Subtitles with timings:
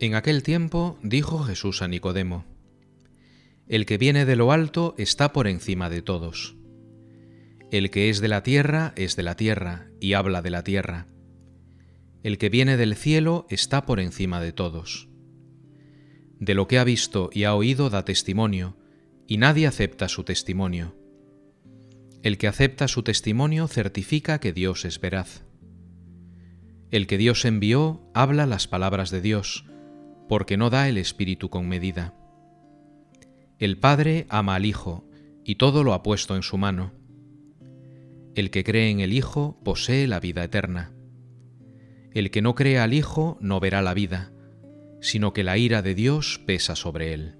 [0.00, 2.44] En aquel tiempo dijo Jesús a Nicodemo,
[3.68, 6.56] El que viene de lo alto está por encima de todos.
[7.70, 11.06] El que es de la tierra es de la tierra y habla de la tierra.
[12.24, 15.08] El que viene del cielo está por encima de todos.
[16.40, 18.76] De lo que ha visto y ha oído da testimonio,
[19.28, 20.96] y nadie acepta su testimonio.
[22.22, 25.44] El que acepta su testimonio certifica que Dios es veraz.
[26.90, 29.66] El que Dios envió habla las palabras de Dios,
[30.28, 32.14] porque no da el Espíritu con medida.
[33.58, 35.04] El Padre ama al Hijo,
[35.44, 36.92] y todo lo ha puesto en su mano.
[38.34, 40.92] El que cree en el Hijo posee la vida eterna.
[42.12, 44.32] El que no cree al Hijo no verá la vida,
[45.00, 47.36] sino que la ira de Dios pesa sobre él.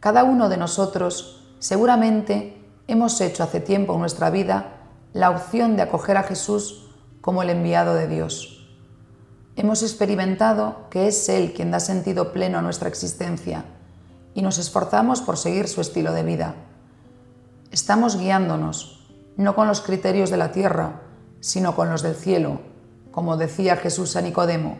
[0.00, 2.56] Cada uno de nosotros seguramente
[2.86, 4.74] hemos hecho hace tiempo en nuestra vida
[5.12, 6.90] la opción de acoger a Jesús
[7.20, 8.57] como el enviado de Dios
[9.58, 13.64] hemos experimentado que es Él quien da sentido pleno a nuestra existencia
[14.32, 16.54] y nos esforzamos por seguir su estilo de vida.
[17.72, 21.02] Estamos guiándonos, no con los criterios de la tierra,
[21.40, 22.60] sino con los del cielo,
[23.10, 24.78] como decía Jesús a Nicodemo.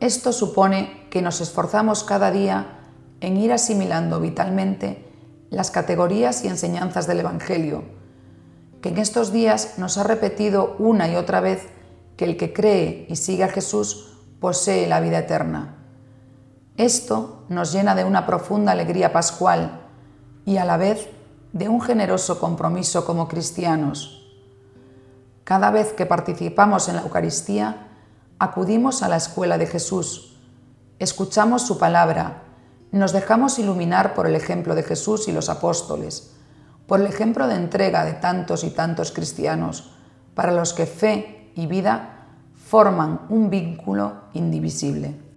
[0.00, 2.80] Esto supone que nos esforzamos cada día
[3.20, 5.08] en ir asimilando vitalmente
[5.50, 7.84] las categorías y enseñanzas del Evangelio,
[8.82, 11.68] que en estos días nos ha repetido una y otra vez
[12.20, 15.76] que el que cree y sigue a Jesús posee la vida eterna.
[16.76, 19.88] Esto nos llena de una profunda alegría pascual
[20.44, 21.08] y a la vez
[21.54, 24.36] de un generoso compromiso como cristianos.
[25.44, 27.88] Cada vez que participamos en la Eucaristía,
[28.38, 30.36] acudimos a la escuela de Jesús,
[30.98, 32.42] escuchamos su palabra,
[32.92, 36.34] nos dejamos iluminar por el ejemplo de Jesús y los apóstoles,
[36.86, 39.92] por el ejemplo de entrega de tantos y tantos cristianos,
[40.34, 45.29] para los que fe y vida forman un vínculo indivisible.